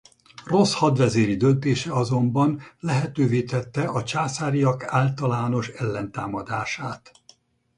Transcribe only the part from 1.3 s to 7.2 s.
döntése azonban lehetővé tette a császáriak általános ellentámadását.